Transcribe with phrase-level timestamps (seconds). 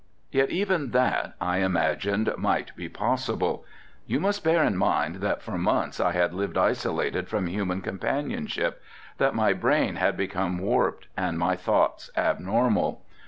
[0.31, 3.63] Yet even that I imagined might be possible.
[4.07, 8.81] You must bear in mind that for months I had lived isolated from human companionship,
[9.19, 13.05] that my brain had became warped and my thoughts abnormal.